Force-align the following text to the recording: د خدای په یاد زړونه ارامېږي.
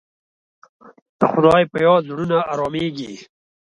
د 1.19 1.21
خدای 1.31 1.63
په 1.71 1.77
یاد 1.85 2.01
زړونه 2.09 2.37
ارامېږي. 2.53 3.13